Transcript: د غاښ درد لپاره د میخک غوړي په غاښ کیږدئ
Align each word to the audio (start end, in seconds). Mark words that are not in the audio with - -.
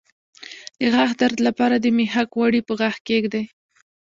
د 0.79 0.81
غاښ 0.93 1.11
درد 1.21 1.37
لپاره 1.47 1.75
د 1.79 1.85
میخک 1.97 2.29
غوړي 2.37 2.61
په 2.67 2.73
غاښ 2.79 2.95
کیږدئ 3.07 3.45